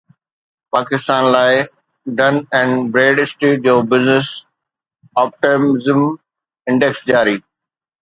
[0.73, 1.53] پاڪستان لاءِ
[2.17, 4.27] Dun and Bradstreet جو business
[5.21, 6.01] optimism
[6.69, 7.37] index جاري